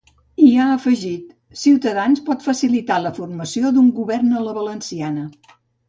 I 0.45 0.45
ha 0.61 0.63
afegit: 0.75 1.27
Ciutadans 1.65 2.25
pot 2.31 2.47
facilitar 2.47 2.99
la 3.07 3.15
formació 3.21 3.75
d’un 3.79 3.95
govern 4.03 4.37
a 4.37 4.45
la 4.51 4.61
valenciana. 4.63 5.33